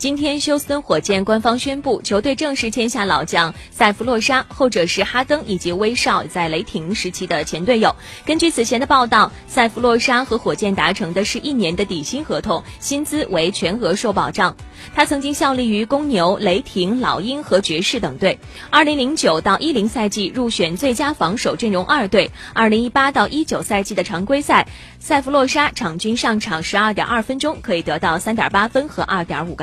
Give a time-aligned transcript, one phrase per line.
[0.00, 7.94] 今天休斯敦火箭官方宣布球队正式签下老将塞弗洛沙后者是哈登以及威少在雷霆时期的前队友。
[8.24, 14.56] 根据此前的报道塞弗洛沙和火箭达成的是一年的底薪合同薪资为全额受保障
[14.94, 18.38] 他曾经效力于公牛雷霆老鹰和爵士等队
[18.70, 22.30] 二零零九到一零赛季入选最佳防守阵容二队。
[22.54, 24.66] 二零一八到一九赛季的常规赛
[24.98, 29.58] 塞弗洛沙场均上场十二点二分钟可以得到三点八分和二点五个